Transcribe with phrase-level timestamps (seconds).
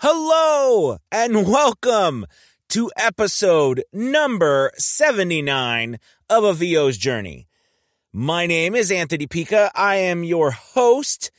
[0.00, 2.24] Hello and welcome
[2.68, 5.98] to episode number 79
[6.30, 7.48] of A VO's Journey.
[8.12, 9.72] My name is Anthony Pica.
[9.74, 11.32] I am your host.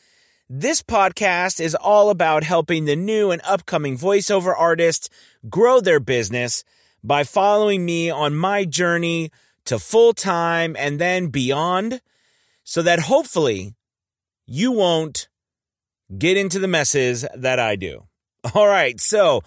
[0.49, 5.09] This podcast is all about helping the new and upcoming voiceover artists
[5.49, 6.65] grow their business
[7.01, 9.31] by following me on my journey
[9.63, 12.01] to full time and then beyond
[12.65, 13.77] so that hopefully
[14.45, 15.29] you won't
[16.17, 18.08] get into the messes that I do.
[18.55, 19.41] All right, so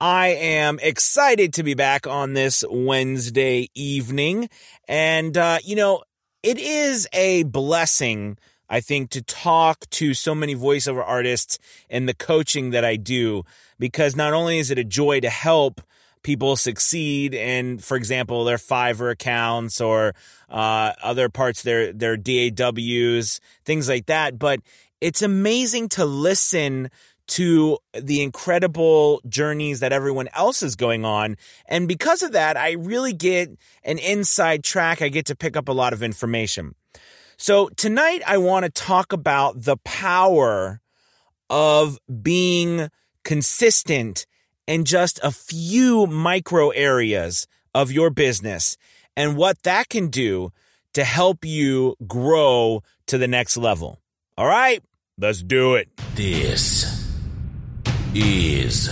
[0.00, 4.48] I am excited to be back on this Wednesday evening.
[4.86, 6.04] And, uh, you know,
[6.44, 8.38] it is a blessing,
[8.70, 11.58] I think, to talk to so many voiceover artists
[11.90, 13.42] and the coaching that I do,
[13.76, 15.80] because not only is it a joy to help
[16.22, 20.14] people succeed in, for example, their Fiverr accounts or
[20.48, 24.60] uh, other parts, their, their DAWs, things like that, but
[25.00, 26.88] it's amazing to listen
[27.28, 31.36] to the incredible journeys that everyone else is going on.
[31.66, 33.50] And because of that, I really get
[33.84, 35.02] an inside track.
[35.02, 36.74] I get to pick up a lot of information.
[37.36, 40.80] So tonight I want to talk about the power
[41.48, 42.88] of being
[43.24, 44.26] consistent
[44.66, 48.76] in just a few micro areas of your business
[49.16, 50.52] and what that can do
[50.94, 54.00] to help you grow to the next level.
[54.36, 54.82] All right,
[55.18, 55.88] let's do it.
[56.14, 57.07] This
[58.14, 58.88] is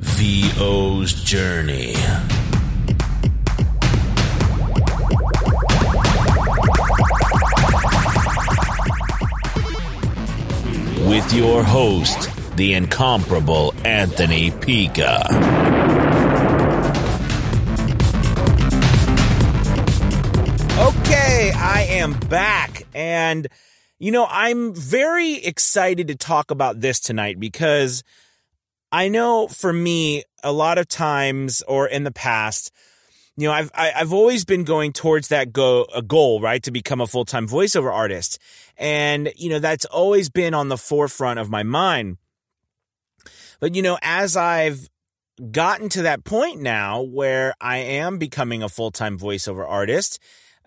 [0.00, 1.94] VO's Journey.
[11.08, 15.26] With your host, the incomparable Anthony Pica.
[20.78, 22.86] Okay, I am back.
[22.94, 23.46] And,
[23.98, 28.02] you know, I'm very excited to talk about this tonight because
[28.92, 32.70] I know for me, a lot of times or in the past,
[33.36, 36.70] you know, I've I, have always been going towards that go a goal, right, to
[36.70, 38.38] become a full time voiceover artist,
[38.76, 42.18] and you know that's always been on the forefront of my mind.
[43.58, 44.90] But you know, as I've
[45.50, 50.18] gotten to that point now where I am becoming a full time voiceover artist,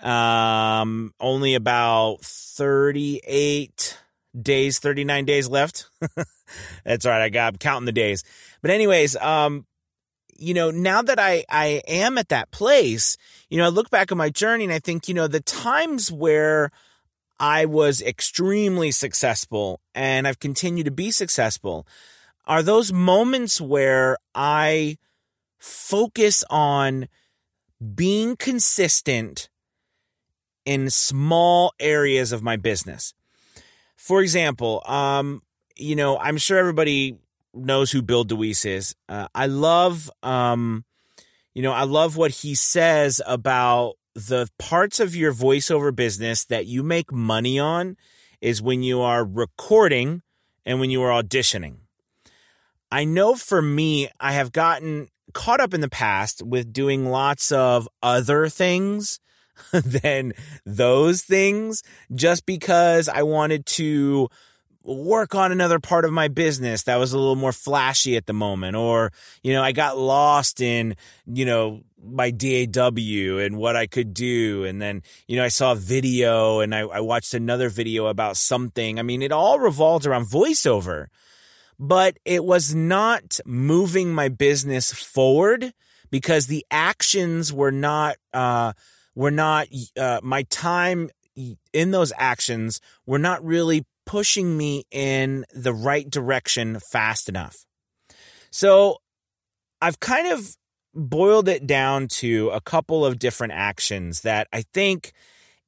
[0.01, 3.99] um, only about thirty eight
[4.41, 5.89] days, 39 days left.
[6.85, 7.21] That's right.
[7.21, 8.23] I got I'm counting the days.
[8.61, 9.65] But anyways, um,
[10.37, 13.17] you know, now that I, I am at that place,
[13.49, 16.11] you know, I look back at my journey and I think, you know, the times
[16.11, 16.71] where
[17.39, 21.87] I was extremely successful and I've continued to be successful
[22.45, 24.97] are those moments where I
[25.57, 27.07] focus on
[27.93, 29.49] being consistent
[30.65, 33.13] in small areas of my business
[34.05, 35.41] for example, um,
[35.75, 37.17] you know, I'm sure everybody
[37.53, 38.95] knows who Bill DeWees is.
[39.07, 40.83] Uh, I love, um,
[41.53, 46.65] you know, I love what he says about the parts of your voiceover business that
[46.65, 47.97] you make money on
[48.41, 50.21] is when you are recording
[50.65, 51.77] and when you are auditioning.
[52.91, 57.51] I know for me, I have gotten caught up in the past with doing lots
[57.51, 59.19] of other things
[59.71, 60.33] than
[60.65, 64.29] those things just because I wanted to
[64.85, 68.33] work on another part of my business that was a little more flashy at the
[68.33, 73.87] moment or you know I got lost in you know my DAW and what I
[73.87, 74.63] could do.
[74.63, 78.37] And then you know I saw a video and I, I watched another video about
[78.37, 78.99] something.
[78.99, 81.07] I mean it all revolved around voiceover
[81.77, 85.73] but it was not moving my business forward
[86.09, 88.73] because the actions were not uh
[89.15, 89.67] were not
[89.97, 91.09] uh, my time
[91.73, 97.55] in those actions were not really pushing me in the right direction fast enough.
[98.51, 98.97] So
[99.81, 100.55] I've kind of
[100.93, 105.11] boiled it down to a couple of different actions that I think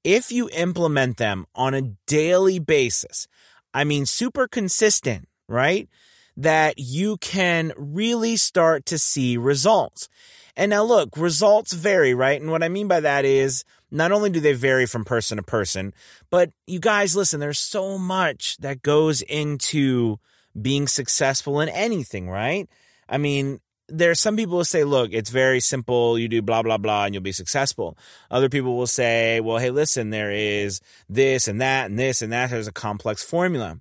[0.03, 3.27] if you implement them on a daily basis,
[3.73, 5.89] I mean, super consistent, right?
[6.37, 10.07] That you can really start to see results.
[10.57, 12.41] And now look, results vary, right?
[12.41, 15.43] And what I mean by that is not only do they vary from person to
[15.43, 15.93] person,
[16.31, 20.17] but you guys listen, there's so much that goes into
[20.59, 22.67] being successful in anything, right?
[23.07, 26.17] I mean, there are some people will say, look, it's very simple.
[26.17, 27.95] You do blah, blah, blah, and you'll be successful.
[28.31, 32.33] Other people will say, well, hey, listen, there is this and that and this and
[32.33, 32.49] that.
[32.49, 33.79] There's a complex formula.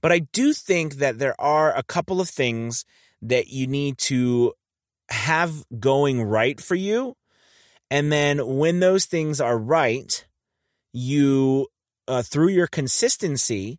[0.00, 2.84] But I do think that there are a couple of things
[3.22, 4.54] that you need to
[5.08, 7.16] have going right for you.
[7.90, 10.24] And then when those things are right,
[10.92, 11.68] you,
[12.08, 13.78] uh, through your consistency,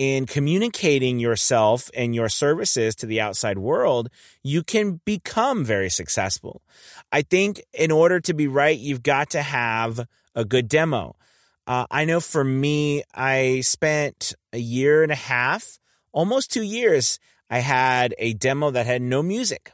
[0.00, 4.08] in communicating yourself and your services to the outside world,
[4.42, 6.62] you can become very successful.
[7.12, 11.16] I think in order to be right, you've got to have a good demo.
[11.66, 15.78] Uh, I know for me, I spent a year and a half,
[16.12, 17.18] almost two years.
[17.50, 19.70] I had a demo that had no music.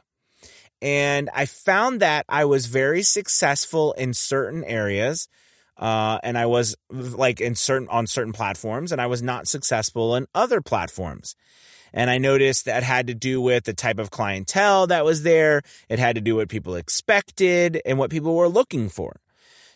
[0.81, 5.27] And I found that I was very successful in certain areas.
[5.77, 10.15] Uh, and I was like in certain on certain platforms, and I was not successful
[10.15, 11.35] in other platforms.
[11.93, 15.61] And I noticed that had to do with the type of clientele that was there.
[15.87, 19.19] It had to do what people expected and what people were looking for.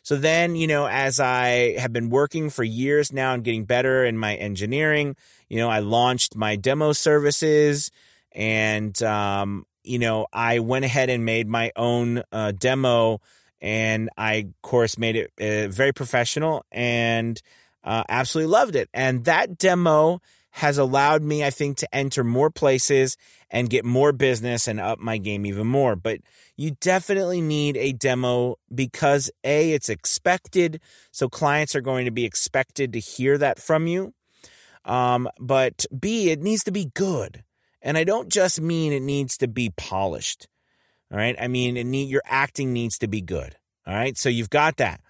[0.04, 4.04] So then, you know, as I have been working for years now and getting better
[4.04, 5.16] in my engineering,
[5.48, 7.92] you know, I launched my demo services
[8.32, 13.22] and, um, you know, I went ahead and made my own uh, demo
[13.62, 17.42] and I, of course, made it uh, very professional and
[17.84, 18.90] uh, absolutely loved it.
[18.94, 23.16] And that demo has allowed me, I think, to enter more places
[23.50, 25.96] and get more business and up my game even more.
[25.96, 26.20] But
[26.58, 30.82] you definitely need a demo because A, it's expected.
[31.12, 34.14] So clients are going to be expected to hear that from you.
[34.84, 37.44] Um, but B, it needs to be good.
[37.82, 40.48] And I don't just mean it needs to be polished.
[41.12, 41.36] All right.
[41.40, 43.56] I mean, need, your acting needs to be good.
[43.86, 44.18] All right.
[44.18, 45.02] So you've got that.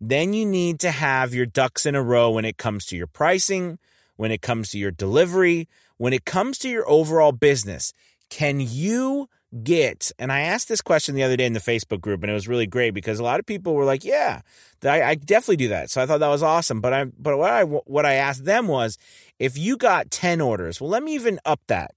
[0.00, 3.06] Then you need to have your ducks in a row when it comes to your
[3.06, 3.78] pricing,
[4.16, 7.92] when it comes to your delivery, when it comes to your overall business.
[8.28, 9.28] Can you
[9.62, 12.34] get, and I asked this question the other day in the Facebook group, and it
[12.34, 14.42] was really great because a lot of people were like, yeah,
[14.84, 15.90] I, I definitely do that.
[15.90, 16.80] So I thought that was awesome.
[16.80, 18.98] But I, but what I, what I asked them was,
[19.38, 21.92] if you got 10 orders, well, let me even up that.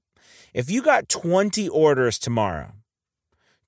[0.54, 2.74] If you got 20 orders tomorrow,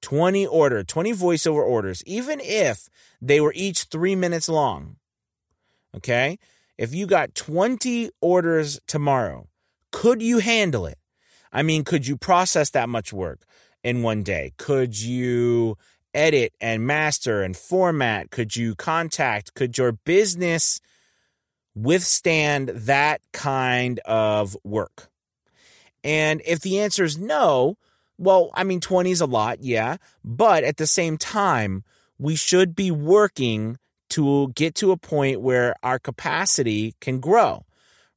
[0.01, 2.89] 20 order, 20 voiceover orders, even if
[3.21, 4.97] they were each three minutes long,
[5.95, 6.37] okay?
[6.77, 9.47] If you got 20 orders tomorrow,
[9.91, 10.97] could you handle it?
[11.51, 13.41] I mean, could you process that much work
[13.83, 14.53] in one day?
[14.57, 15.77] Could you
[16.13, 18.31] edit and master and format?
[18.31, 19.53] Could you contact?
[19.53, 20.79] Could your business
[21.75, 25.10] withstand that kind of work?
[26.03, 27.77] And if the answer is no,
[28.17, 29.97] well, I mean, 20 is a lot, yeah.
[30.23, 31.83] But at the same time,
[32.17, 33.77] we should be working
[34.11, 37.65] to get to a point where our capacity can grow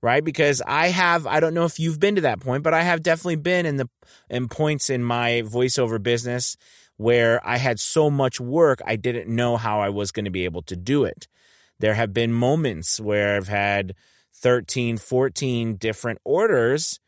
[0.02, 2.82] right because i have i don't know if you've been to that point but i
[2.82, 3.88] have definitely been in the
[4.28, 6.56] in points in my voiceover business
[6.96, 10.44] where i had so much work i didn't know how i was going to be
[10.44, 11.28] able to do it
[11.78, 13.94] there have been moments where i've had
[14.34, 16.98] 13 14 different orders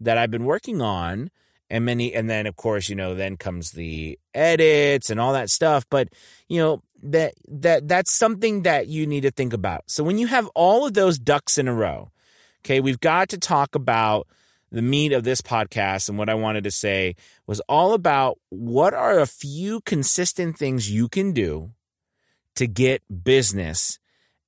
[0.00, 1.30] that i've been working on
[1.70, 5.50] and many and then of course you know then comes the edits and all that
[5.50, 6.08] stuff but
[6.48, 9.84] you know that that that's something that you need to think about.
[9.86, 12.10] So when you have all of those ducks in a row
[12.64, 14.26] okay we've got to talk about
[14.72, 17.14] the meat of this podcast and what I wanted to say
[17.46, 21.70] was all about what are a few consistent things you can do
[22.56, 23.98] to get business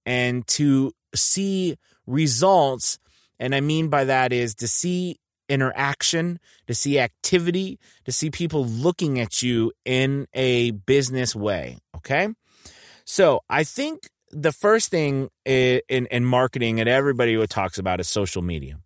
[0.05, 2.99] and to see results
[3.39, 5.19] and I mean by that is to see
[5.49, 11.79] interaction, to see activity, to see people looking at you in a business way.
[11.97, 12.29] Okay.
[13.05, 18.43] So I think the first thing in, in, marketing and everybody talks about is social
[18.43, 18.79] media.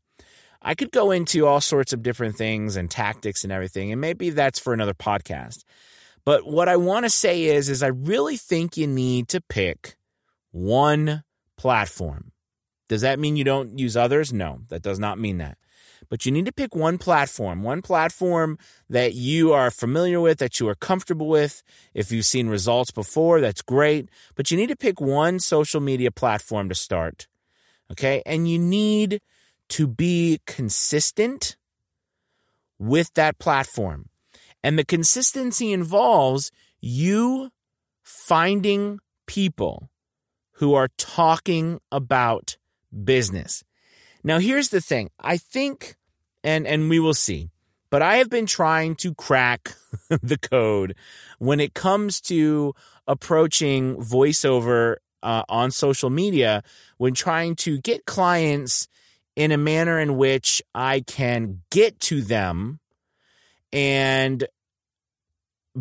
[0.60, 4.30] I could go into all sorts of different things and tactics and everything, and maybe
[4.30, 5.64] that's for another podcast.
[6.24, 9.96] But what I want to say is, is I really think you need to pick
[10.52, 11.24] one
[11.56, 12.31] platform.
[12.92, 14.32] Does that mean you don't use others?
[14.32, 15.56] No, that does not mean that
[16.08, 18.58] but you need to pick one platform, one platform
[18.88, 21.62] that you are familiar with, that you are comfortable with.
[21.94, 26.10] If you've seen results before, that's great, but you need to pick one social media
[26.10, 27.28] platform to start.
[27.90, 28.22] Okay.
[28.24, 29.20] And you need
[29.70, 31.56] to be consistent
[32.78, 34.08] with that platform.
[34.62, 37.50] And the consistency involves you
[38.02, 39.88] finding people
[40.56, 42.56] who are talking about
[42.92, 43.64] business.
[44.24, 45.96] Now, here's the thing I think
[46.44, 47.50] and and we will see.
[47.90, 49.74] But I have been trying to crack
[50.08, 50.96] the code
[51.38, 52.74] when it comes to
[53.06, 56.62] approaching voiceover uh, on social media
[56.96, 58.88] when trying to get clients
[59.36, 62.80] in a manner in which I can get to them
[63.72, 64.46] and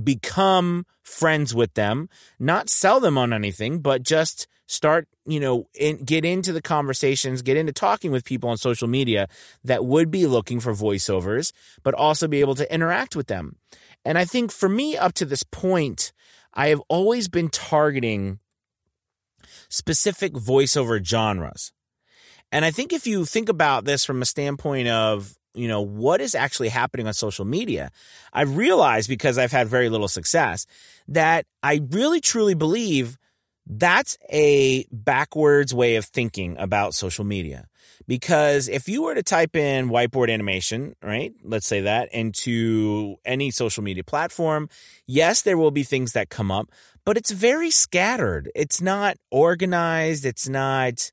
[0.04, 6.04] become friends with them, not sell them on anything, but just start, you know, in,
[6.04, 9.28] get into the conversations, get into talking with people on social media
[9.64, 11.52] that would be looking for voiceovers,
[11.84, 13.58] but also be able to interact with them.
[14.06, 16.14] And I think for me, up to this point,
[16.54, 18.40] I have always been targeting
[19.70, 21.74] specific voiceover genres.
[22.52, 26.22] And I think if you think about this from a standpoint of, you know, what
[26.22, 27.92] is actually happening on social media,
[28.34, 30.66] I've realized because I've had very little success
[31.08, 33.18] that I really truly believe
[33.68, 37.68] that's a backwards way of thinking about social media.
[38.08, 43.52] Because if you were to type in whiteboard animation, right, let's say that, into any
[43.52, 44.70] social media platform,
[45.06, 46.72] yes, there will be things that come up,
[47.06, 48.50] but it's very scattered.
[48.56, 50.26] It's not organized.
[50.26, 51.12] It's not,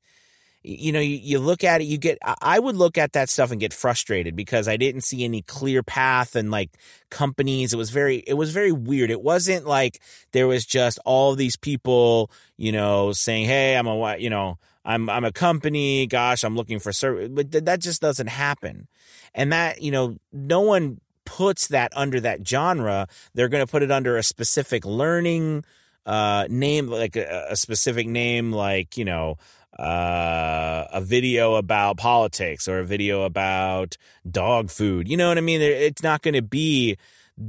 [0.61, 3.51] you know, you, you look at it, you get, I would look at that stuff
[3.51, 6.71] and get frustrated because I didn't see any clear path and like
[7.09, 7.73] companies.
[7.73, 9.09] It was very, it was very weird.
[9.09, 10.01] It wasn't like
[10.33, 15.09] there was just all these people, you know, saying, Hey, I'm a, you know, I'm,
[15.09, 16.07] I'm a company.
[16.07, 18.87] Gosh, I'm looking for service, but that just doesn't happen.
[19.33, 23.07] And that, you know, no one puts that under that genre.
[23.33, 25.63] They're going to put it under a specific learning,
[26.05, 29.37] uh, name, like a, a specific name, like, you know,
[29.79, 33.95] uh, a video about politics or a video about
[34.29, 35.07] dog food.
[35.07, 35.61] You know what I mean?
[35.61, 36.97] It's not going to be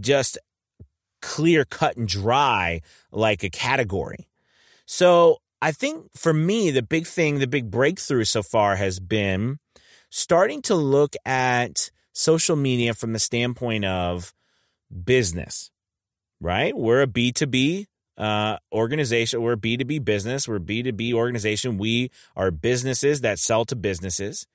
[0.01, 0.39] just
[1.21, 4.29] clear cut and dry like a category.
[4.87, 9.59] So I think for me, the big thing, the big breakthrough so far has been
[10.09, 14.33] starting to look at social media from the standpoint of
[15.05, 15.71] business,
[16.41, 16.77] right?
[16.77, 17.87] We're a B2B
[18.21, 19.41] uh, organization.
[19.41, 20.47] We're a B2B business.
[20.47, 21.79] We're a B2B organization.
[21.79, 24.47] We are businesses that sell to businesses.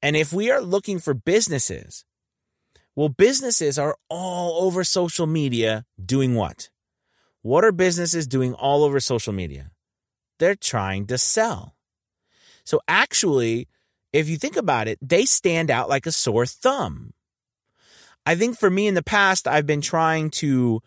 [0.00, 2.04] And if we are looking for businesses,
[2.96, 6.70] well, businesses are all over social media doing what?
[7.42, 9.70] What are businesses doing all over social media?
[10.38, 11.76] They're trying to sell.
[12.64, 13.68] So actually,
[14.12, 17.12] if you think about it, they stand out like a sore thumb.
[18.24, 20.80] I think for me in the past, I've been trying to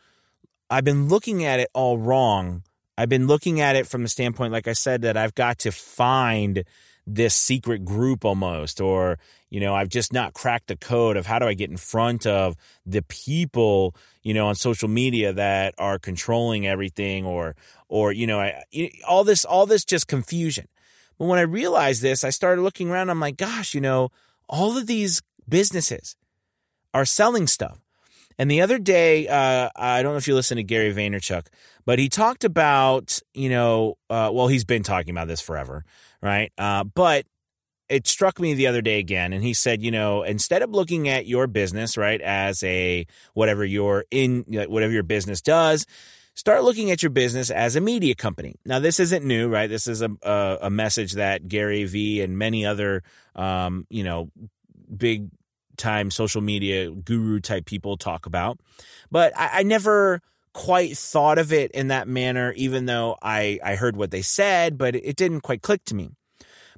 [0.70, 2.64] I've been looking at it all wrong.
[2.98, 5.72] I've been looking at it from the standpoint, like I said, that I've got to
[5.72, 6.64] find
[7.06, 9.20] this secret group almost, or,
[9.50, 12.26] you know, I've just not cracked the code of how do I get in front
[12.26, 12.56] of
[12.86, 17.56] the people, you know, on social media that are controlling everything or,
[17.90, 18.64] or, you know, I,
[19.08, 20.68] all this, all this just confusion.
[21.20, 23.12] But when I realized this, I started looking around.
[23.12, 24.10] I'm like, gosh, you know,
[24.50, 26.16] all of these businesses
[26.94, 27.85] are selling stuff.
[28.38, 31.48] And the other day, uh, I don't know if you listen to Gary Vaynerchuk,
[31.86, 35.86] but he talked about, you know, uh, well, he's been talking about this forever,
[36.22, 36.52] right?
[36.58, 37.26] Uh, but
[37.88, 41.08] it struck me the other day again, and he said, you know, instead of looking
[41.08, 45.86] at your business, right, as a whatever your in whatever your business does,
[46.34, 48.56] start looking at your business as a media company.
[48.66, 49.70] Now, this isn't new, right?
[49.70, 53.04] This is a a, a message that Gary V and many other,
[53.36, 54.32] um, you know,
[54.96, 55.30] big
[55.78, 58.60] time social media guru type people talk about.
[59.12, 60.22] But I, I never
[60.54, 64.78] quite thought of it in that manner, even though I, I heard what they said,
[64.78, 66.12] but it didn't quite click to me.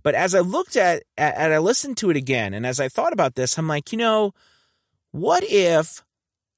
[0.04, 3.14] But as I looked at, and I listened to it again, and as I thought
[3.14, 4.34] about this, I'm like, you know,
[5.12, 6.04] what if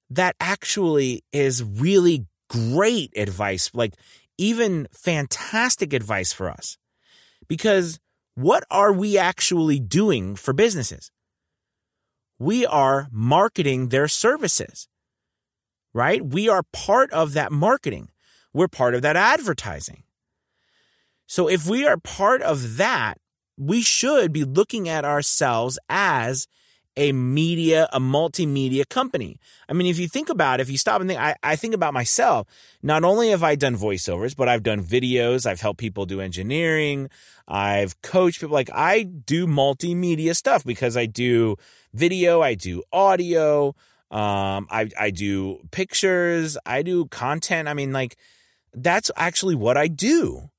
[0.09, 3.93] that actually is really great advice, like
[4.37, 6.77] even fantastic advice for us?
[7.47, 7.99] Because
[8.35, 11.11] what are we actually doing for businesses?
[12.39, 14.87] We are marketing their services,
[15.93, 16.25] right?
[16.25, 18.09] We are part of that marketing.
[18.53, 20.03] We're part of that advertising.
[21.27, 23.19] So if we are part of that,
[23.57, 26.47] we should be looking at ourselves as
[26.97, 29.39] a media, a multimedia company.
[29.67, 31.93] I mean, if you think about if you stop and think, I, I think about
[31.93, 32.47] myself.
[32.81, 35.45] Not only have I done voiceovers, but I've done videos.
[35.45, 37.09] I've helped people do engineering.
[37.47, 38.53] I've coached people.
[38.53, 41.57] Like I do multimedia stuff because I do
[41.93, 43.75] video, I do audio,
[44.11, 47.67] um, I, I do pictures, I do content.
[47.67, 48.17] I mean, like,
[48.73, 50.49] that's actually what I do.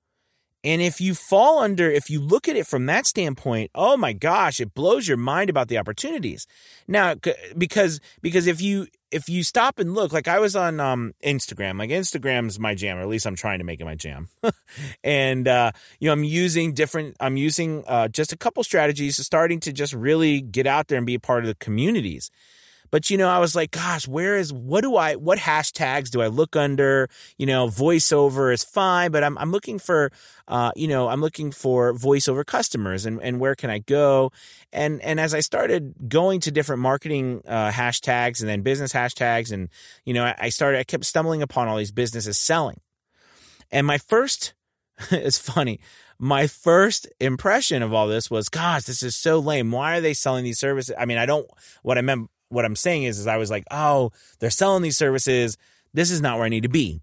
[0.62, 4.12] And if you fall under, if you look at it from that standpoint, oh my
[4.12, 6.46] gosh, it blows your mind about the opportunities.
[6.86, 7.14] Now,
[7.56, 11.78] because because if you if you stop and look, like I was on um, Instagram,
[11.78, 14.28] like Instagram's my jam, or at least I'm trying to make it my jam.
[15.04, 19.60] and uh, you know, I'm using different, I'm using uh, just a couple strategies, starting
[19.60, 22.30] to just really get out there and be a part of the communities.
[22.90, 26.22] But you know, I was like, gosh, where is what do I what hashtags do
[26.22, 27.08] I look under?
[27.38, 30.10] You know, voiceover is fine, but I'm I'm looking for
[30.48, 34.32] uh, you know, I'm looking for voiceover customers and, and where can I go?
[34.72, 39.52] And and as I started going to different marketing uh, hashtags and then business hashtags,
[39.52, 39.68] and
[40.04, 42.80] you know, I, I started I kept stumbling upon all these businesses selling.
[43.70, 44.54] And my first
[45.10, 45.80] it's funny.
[46.18, 49.70] My first impression of all this was, gosh, this is so lame.
[49.70, 50.94] Why are they selling these services?
[50.98, 51.48] I mean, I don't,
[51.82, 54.98] what I meant what I'm saying is, is I was like, oh, they're selling these
[54.98, 55.56] services.
[55.94, 57.00] This is not where I need to be.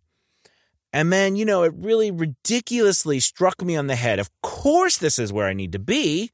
[0.94, 4.20] And then, you know, it really ridiculously struck me on the head.
[4.20, 6.32] Of course, this is where I need to be.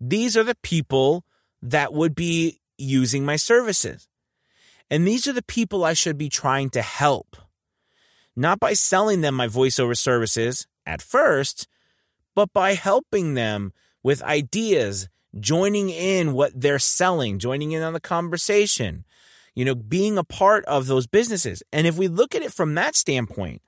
[0.00, 1.24] these are the people
[1.62, 4.08] that would be using my services.
[4.90, 7.36] And these are the people I should be trying to help.
[8.34, 11.68] Not by selling them my voiceover services at first,
[12.34, 15.08] but by helping them with ideas,
[15.38, 19.04] joining in what they're selling, joining in on the conversation,
[19.54, 21.62] you know, being a part of those businesses.
[21.72, 23.62] And if we look at it from that standpoint,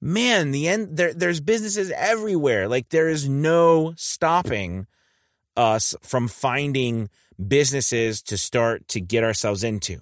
[0.00, 2.68] man, the end there there's businesses everywhere.
[2.68, 4.86] Like there is no stopping
[5.56, 7.10] us from finding
[7.46, 10.00] businesses to start to get ourselves into.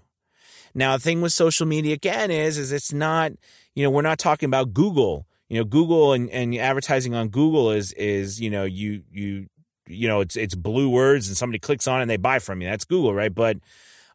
[0.75, 3.33] Now, the thing with social media again is is it's not,
[3.75, 5.27] you know, we're not talking about Google.
[5.49, 9.47] You know, Google and, and advertising on Google is is, you know, you you
[9.87, 12.61] you know, it's it's blue words and somebody clicks on it and they buy from
[12.61, 12.69] you.
[12.69, 13.35] That's Google, right?
[13.35, 13.59] But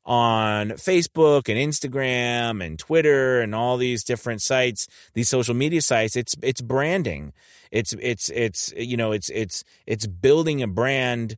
[0.05, 6.15] on Facebook and Instagram and Twitter and all these different sites, these social media sites,
[6.15, 7.33] it's it's branding.
[7.71, 11.37] It's it's it's you know, it's it's it's building a brand.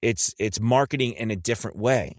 [0.00, 2.16] It's it's marketing in a different way.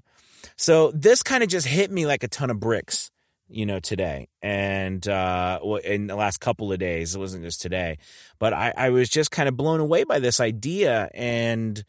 [0.58, 3.12] So this kind of just hit me like a ton of bricks,
[3.48, 7.16] you know, today and uh in the last couple of days.
[7.16, 7.98] It wasn't just today.
[8.40, 11.84] But I I was just kind of blown away by this idea and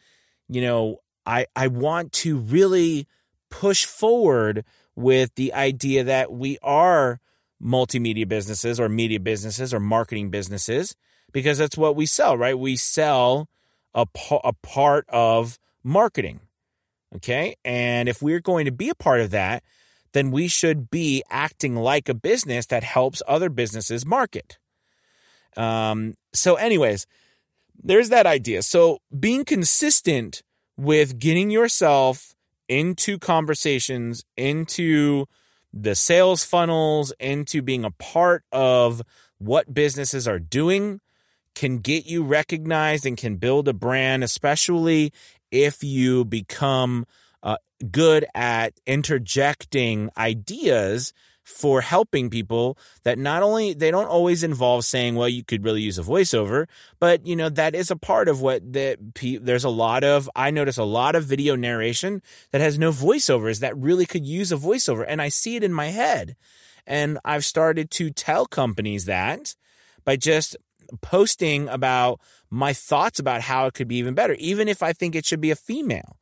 [0.48, 3.06] you know, I I want to really
[3.50, 7.20] push forward with the idea that we are
[7.62, 10.94] multimedia businesses or media businesses or marketing businesses
[11.32, 12.58] because that's what we sell, right?
[12.58, 13.48] We sell
[13.94, 14.06] a,
[14.44, 16.40] a part of marketing.
[17.16, 17.56] Okay.
[17.64, 19.62] And if we're going to be a part of that,
[20.12, 24.58] then we should be acting like a business that helps other businesses market.
[25.56, 27.06] Um, so, anyways,
[27.82, 28.62] there's that idea.
[28.62, 30.42] So, being consistent
[30.76, 32.34] with getting yourself
[32.68, 35.26] into conversations, into
[35.72, 39.02] the sales funnels, into being a part of
[39.38, 41.00] what businesses are doing
[41.54, 45.12] can get you recognized and can build a brand, especially
[45.50, 47.06] if you become
[47.90, 51.12] good at interjecting ideas
[51.47, 55.80] for helping people that not only they don't always involve saying well you could really
[55.80, 56.67] use a voiceover
[56.99, 58.97] but you know that is a part of what the
[59.41, 63.60] there's a lot of i notice a lot of video narration that has no voiceovers
[63.60, 66.34] that really could use a voiceover and i see it in my head.
[66.84, 69.54] And i've started to tell companies that
[70.04, 70.56] by just
[71.00, 75.15] posting about my thoughts about how it could be even better even if i think
[75.15, 76.17] it should be a female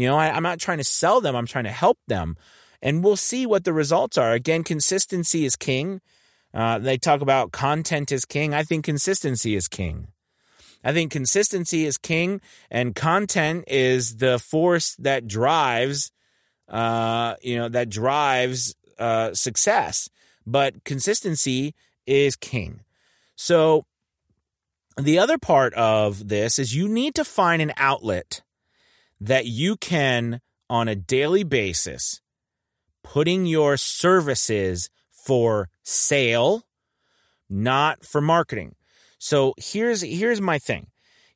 [0.00, 2.36] you know I, i'm not trying to sell them i'm trying to help them
[2.82, 4.32] and we'll see what the results are.
[4.32, 6.00] Again, consistency is king.
[6.52, 8.54] Uh, they talk about content is king.
[8.54, 10.08] I think consistency is king.
[10.82, 16.10] I think consistency is king, and content is the force that drives,
[16.68, 20.08] uh, you know, that drives uh, success.
[20.46, 21.74] But consistency
[22.06, 22.80] is king.
[23.36, 23.84] So
[24.96, 28.42] the other part of this is you need to find an outlet
[29.20, 32.20] that you can, on a daily basis,
[33.02, 36.64] putting your services for sale,
[37.48, 38.74] not for marketing.
[39.18, 40.88] So here's here's my thing.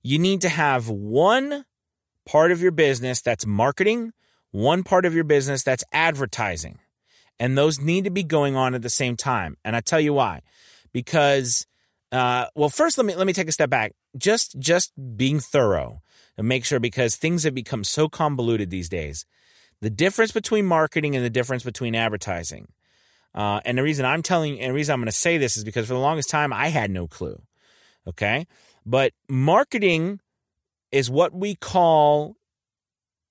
[0.03, 1.65] You need to have one
[2.25, 4.13] part of your business that's marketing,
[4.51, 6.79] one part of your business that's advertising.
[7.39, 9.57] And those need to be going on at the same time.
[9.65, 10.41] And I tell you why.
[10.93, 11.67] Because
[12.13, 13.93] uh, well, first let me let me take a step back.
[14.17, 16.01] Just just being thorough
[16.37, 19.27] and make sure because things have become so convoluted these days
[19.81, 22.69] the difference between marketing and the difference between advertising.
[23.35, 25.65] Uh, and the reason I'm telling, and the reason I'm going to say this is
[25.65, 27.43] because for the longest time I had no clue.
[28.07, 28.47] Okay,
[28.87, 30.21] but marketing
[30.93, 32.37] is what we call.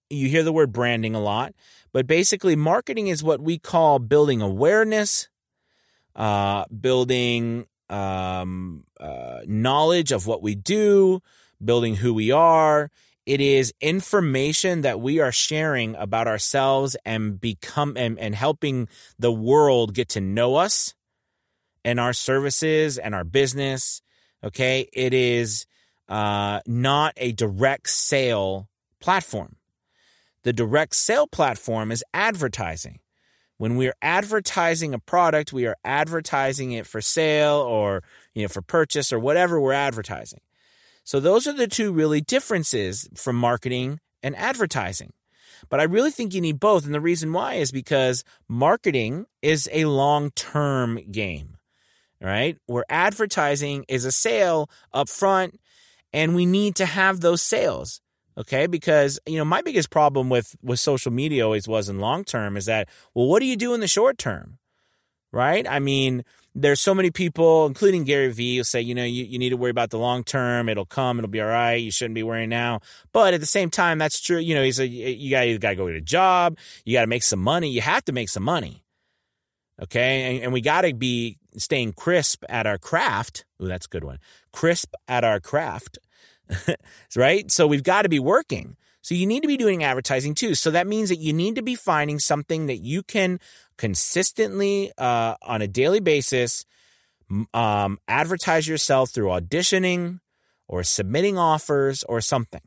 [0.09, 1.53] You hear the word branding a lot,
[1.91, 5.29] but basically, marketing is what we call building awareness,
[6.15, 11.21] uh, building um, uh, knowledge of what we do,
[11.65, 12.89] building who we are.
[13.25, 19.31] It is information that we are sharing about ourselves and become and, and helping the
[19.31, 20.93] world get to know us
[21.85, 24.01] and our services and our business.
[24.43, 24.89] Okay.
[24.91, 25.65] It is
[26.09, 28.67] uh, not a direct sale
[28.99, 29.55] platform.
[30.43, 32.99] The direct sale platform is advertising.
[33.57, 38.61] When we're advertising a product, we are advertising it for sale or you know for
[38.61, 40.41] purchase or whatever we're advertising.
[41.03, 45.11] So those are the two really differences from marketing and advertising.
[45.69, 46.85] But I really think you need both.
[46.85, 51.57] And the reason why is because marketing is a long term game,
[52.21, 52.57] right?
[52.65, 55.59] Where advertising is a sale up front
[56.11, 58.01] and we need to have those sales.
[58.37, 58.67] Okay.
[58.67, 62.57] Because, you know, my biggest problem with, with social media always was in long term
[62.57, 64.57] is that, well, what do you do in the short term?
[65.31, 65.67] Right.
[65.67, 66.23] I mean,
[66.55, 69.57] there's so many people, including Gary Vee, who say, you know, you, you need to
[69.57, 70.69] worry about the long term.
[70.69, 71.17] It'll come.
[71.17, 71.75] It'll be all right.
[71.75, 72.81] You shouldn't be worrying now.
[73.11, 74.37] But at the same time, that's true.
[74.37, 76.57] You know, he's a, you got you got to go get a job.
[76.85, 77.69] You got to make some money.
[77.69, 78.83] You have to make some money.
[79.81, 80.35] Okay.
[80.35, 83.45] And, and we got to be staying crisp at our craft.
[83.61, 84.19] Ooh, that's a good one.
[84.51, 85.97] Crisp at our craft.
[87.15, 87.51] right.
[87.51, 88.77] So we've got to be working.
[89.03, 90.55] So you need to be doing advertising too.
[90.55, 93.39] So that means that you need to be finding something that you can
[93.77, 96.65] consistently uh, on a daily basis
[97.53, 100.19] um, advertise yourself through auditioning
[100.67, 102.61] or submitting offers or something.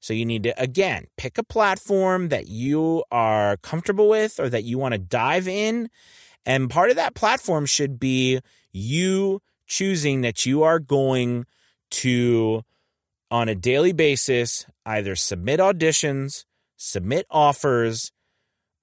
[0.00, 4.64] So you need to, again, pick a platform that you are comfortable with or that
[4.64, 5.90] you want to dive in.
[6.44, 8.40] And part of that platform should be
[8.72, 11.46] you choosing that you are going
[11.90, 12.64] to
[13.30, 16.44] on a daily basis either submit auditions,
[16.76, 18.12] submit offers,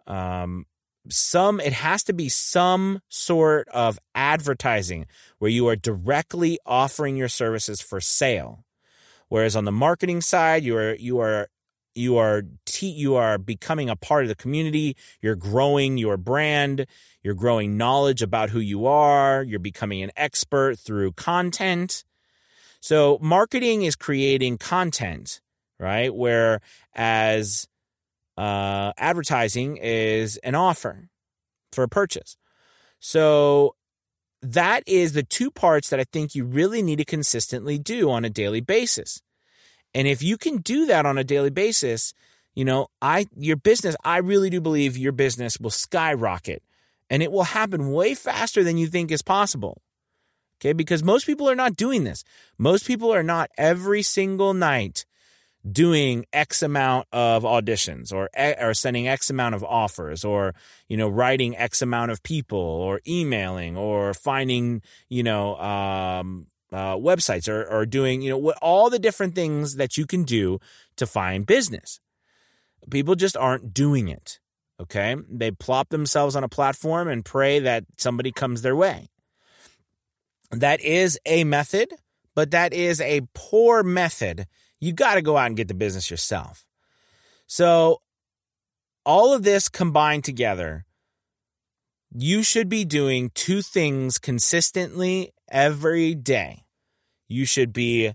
[0.07, 0.65] um,
[1.09, 5.05] some it has to be some sort of advertising
[5.37, 8.63] where you are directly offering your services for sale.
[9.29, 11.47] Whereas on the marketing side you are you are
[11.95, 16.85] you are te- you are becoming a part of the community you're growing your brand
[17.23, 22.03] you're growing knowledge about who you are you're becoming an expert through content
[22.85, 25.41] so marketing is creating content,
[25.79, 26.13] right?
[26.13, 27.67] Whereas
[28.37, 31.09] uh, advertising is an offer
[31.71, 32.37] for a purchase.
[32.99, 33.73] So
[34.43, 38.23] that is the two parts that I think you really need to consistently do on
[38.23, 39.19] a daily basis.
[39.95, 42.13] And if you can do that on a daily basis,
[42.53, 46.61] you know, I your business, I really do believe your business will skyrocket
[47.09, 49.81] and it will happen way faster than you think is possible.
[50.59, 50.73] Okay.
[50.73, 52.23] Because most people are not doing this.
[52.57, 55.05] Most people are not every single night
[55.69, 58.29] doing X amount of auditions or,
[58.61, 60.53] or sending X amount of offers or,
[60.87, 66.95] you know, writing X amount of people or emailing or finding, you know, um, uh,
[66.95, 70.59] websites or, or doing, you know, what, all the different things that you can do
[70.97, 71.99] to find business.
[72.91, 74.39] People just aren't doing it.
[74.79, 75.15] Okay.
[75.29, 79.09] They plop themselves on a platform and pray that somebody comes their way.
[80.51, 81.93] That is a method,
[82.35, 84.45] but that is a poor method.
[84.79, 86.65] You got to go out and get the business yourself.
[87.47, 88.01] So,
[89.05, 90.85] all of this combined together,
[92.11, 96.63] you should be doing two things consistently every day.
[97.27, 98.13] You should be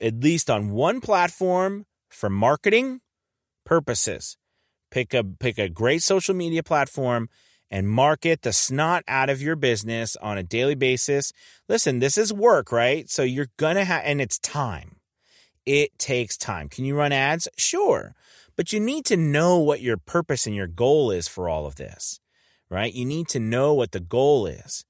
[0.00, 3.00] at least on one platform for marketing
[3.64, 4.36] purposes.
[4.90, 7.28] Pick a pick a great social media platform
[7.70, 11.32] and market the snot out of your business on a daily basis.
[11.68, 13.08] Listen, this is work, right?
[13.10, 14.96] So you're going to have, and it's time.
[15.66, 16.68] It takes time.
[16.68, 17.48] Can you run ads?
[17.56, 18.14] Sure.
[18.56, 21.76] But you need to know what your purpose and your goal is for all of
[21.76, 22.20] this,
[22.70, 22.92] right?
[22.92, 24.84] You need to know what the goal is.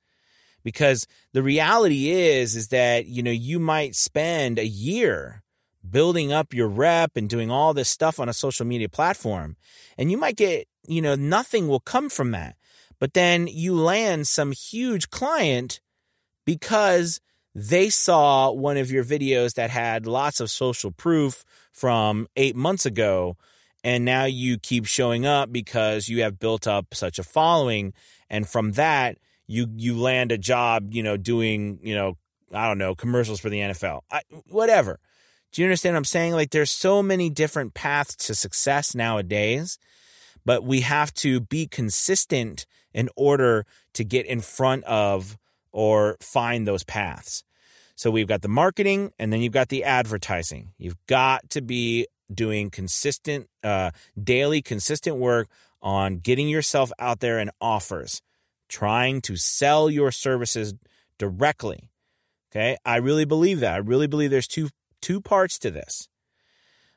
[0.65, 5.43] Because the reality is, is that, you know, you might spend a year
[5.89, 9.57] building up your rep and doing all this stuff on a social media platform.
[9.97, 12.57] And you might get, you know, nothing will come from that.
[13.01, 15.81] But then you land some huge client
[16.45, 17.21] because
[17.55, 22.87] they saw one of your videos that had lots of social proof from eight months
[22.87, 23.37] ago.
[23.85, 27.95] And now you keep showing up because you have built up such a following.
[28.29, 32.17] And from that, you, you land a job, you know, doing, you know,
[32.53, 34.99] I don't know, commercials for the NFL, I, whatever.
[35.53, 36.33] Do you understand what I'm saying?
[36.35, 39.79] Like there's so many different paths to success nowadays,
[40.45, 45.37] but we have to be consistent in order to get in front of
[45.73, 47.45] or find those paths.
[47.95, 50.73] So we've got the marketing and then you've got the advertising.
[50.79, 53.91] You've got to be doing consistent, uh,
[54.23, 55.49] daily, consistent work
[55.83, 58.23] on getting yourself out there in offers,
[58.69, 60.75] trying to sell your services
[61.19, 61.91] directly.
[62.51, 62.77] Okay.
[62.85, 63.75] I really believe that.
[63.75, 64.71] I really believe there's two,
[65.03, 66.09] two parts to this.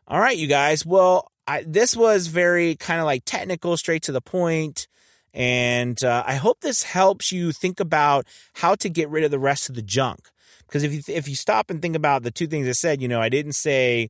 [0.08, 0.86] All right, you guys.
[0.86, 4.88] Well, I, this was very kind of like technical, straight to the point.
[5.34, 9.40] And uh, I hope this helps you think about how to get rid of the
[9.40, 10.30] rest of the junk.
[10.66, 13.08] Because if you if you stop and think about the two things I said, you
[13.08, 14.10] know, I didn't say,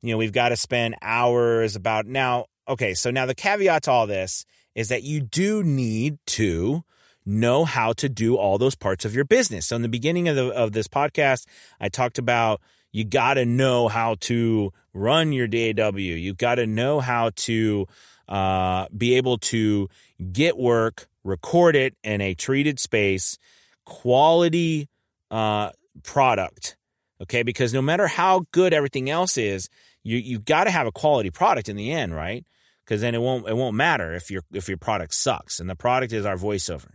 [0.00, 2.46] you know, we've got to spend hours about now.
[2.68, 4.44] Okay, so now the caveat to all this
[4.74, 6.84] is that you do need to
[7.24, 9.66] know how to do all those parts of your business.
[9.66, 11.46] So in the beginning of the, of this podcast,
[11.80, 12.60] I talked about
[12.92, 15.96] you got to know how to run your DAW.
[15.96, 17.86] You got to know how to
[18.28, 19.88] uh, be able to
[20.32, 23.38] get work, record it in a treated space,
[23.84, 24.88] quality
[25.30, 25.70] uh,
[26.02, 26.76] product.
[27.20, 29.68] Okay, because no matter how good everything else is,
[30.04, 32.46] you you've got to have a quality product in the end, right?
[32.84, 35.74] Because then it won't it won't matter if your if your product sucks, and the
[35.74, 36.90] product is our voiceover.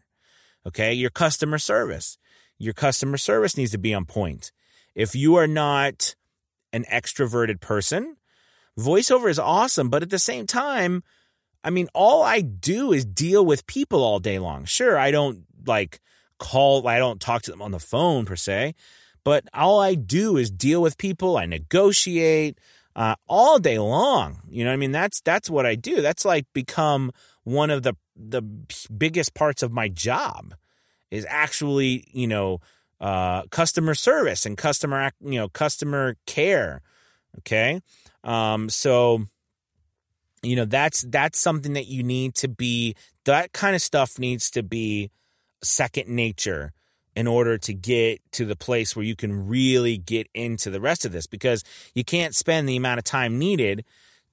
[0.66, 0.94] Okay.
[0.94, 2.18] Your customer service.
[2.58, 4.52] Your customer service needs to be on point.
[4.96, 6.16] If you are not
[6.72, 8.18] an extroverted person,
[8.78, 9.90] voiceover is awesome.
[9.90, 11.04] But at the same time,
[11.64, 14.66] I mean, all I do is deal with people all day long.
[14.66, 16.02] Sure, I don't like
[16.40, 18.76] call, I don't talk to them on the phone per se,
[19.24, 21.38] but all I do is deal with people.
[21.38, 22.60] I negotiate
[22.96, 24.42] uh, all day long.
[24.50, 26.02] You know, I mean, that's that's what I do.
[26.02, 27.12] That's like become
[27.44, 28.42] one of the the
[28.96, 30.54] biggest parts of my job
[31.10, 32.60] is actually, you know,
[33.04, 36.82] uh, customer service and customer, you know, customer care.
[37.40, 37.82] Okay,
[38.24, 39.26] um, so
[40.42, 42.96] you know that's that's something that you need to be.
[43.26, 45.12] That kind of stuff needs to be
[45.62, 46.72] second nature
[47.14, 51.04] in order to get to the place where you can really get into the rest
[51.04, 51.64] of this because
[51.94, 53.84] you can't spend the amount of time needed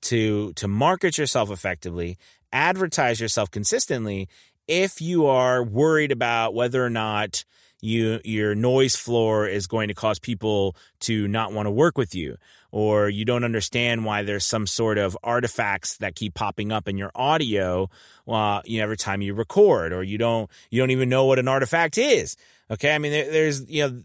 [0.02, 2.16] to to market yourself effectively,
[2.52, 4.28] advertise yourself consistently
[4.68, 7.44] if you are worried about whether or not
[7.80, 12.14] you your noise floor is going to cause people to not want to work with
[12.14, 12.36] you
[12.72, 16.96] or you don't understand why there's some sort of artifacts that keep popping up in
[16.96, 17.88] your audio
[18.28, 21.38] uh, you know, every time you record or you don't you don't even know what
[21.38, 22.36] an artifact is
[22.70, 22.94] okay?
[22.94, 24.02] I mean there, there's you know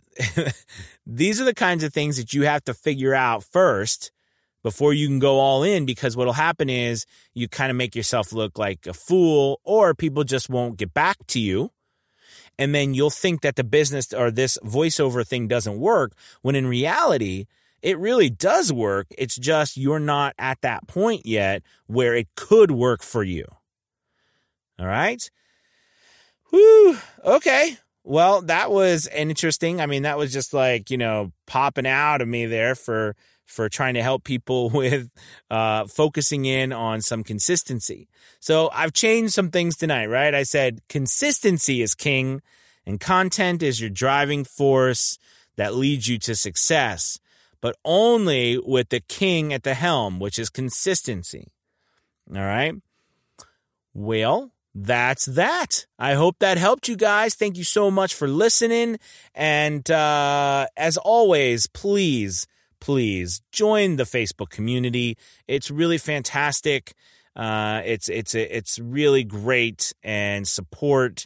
[1.05, 4.11] these are the kinds of things that you have to figure out first
[4.63, 8.33] before you can go all in because what'll happen is you kind of make yourself
[8.33, 11.69] look like a fool or people just won't get back to you
[12.57, 16.67] and then you'll think that the business or this voiceover thing doesn't work when in
[16.67, 17.45] reality
[17.81, 19.07] it really does work.
[19.17, 23.45] It's just you're not at that point yet where it could work for you.
[24.79, 25.29] All right?
[26.49, 26.97] Whew.
[27.23, 27.77] okay.
[28.03, 32.27] Well that was interesting i mean that was just like you know popping out of
[32.27, 35.09] me there for for trying to help people with
[35.49, 38.07] uh, focusing in on some consistency.
[38.39, 40.33] So I've changed some things tonight, right?
[40.33, 42.41] I said consistency is king
[42.85, 45.17] and content is your driving force
[45.55, 47.19] that leads you to success,
[47.61, 51.51] but only with the king at the helm, which is consistency.
[52.33, 52.75] All right.
[53.93, 55.85] Well, that's that.
[55.97, 57.33] I hope that helped you guys.
[57.33, 58.99] Thank you so much for listening.
[59.33, 62.45] And uh, as always, please
[62.85, 65.17] please join the Facebook community.
[65.47, 66.93] It's really fantastic.
[67.35, 71.25] Uh, it's it's it's really great, and support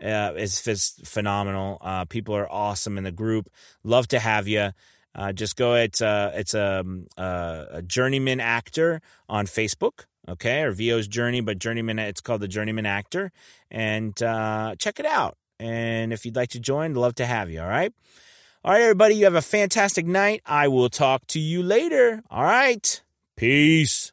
[0.00, 1.78] uh, is, is phenomenal.
[1.80, 3.50] Uh, people are awesome in the group.
[3.82, 4.70] Love to have you.
[5.12, 10.62] Uh, just go at uh, it's a, um, uh, a journeyman actor on Facebook, okay,
[10.62, 11.98] or VO's Journey, but journeyman.
[11.98, 13.32] It's called the Journeyman Actor,
[13.68, 15.36] and uh, check it out.
[15.58, 17.60] And if you'd like to join, love to have you.
[17.60, 17.92] All right.
[18.62, 20.42] All right, everybody, you have a fantastic night.
[20.44, 22.22] I will talk to you later.
[22.30, 23.02] All right.
[23.34, 24.12] Peace.